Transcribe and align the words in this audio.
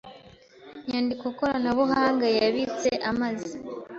nyandiko 0.89 1.25
koranabuhanga 1.37 2.25
yabitse 2.37 2.89
amaze 3.09 3.55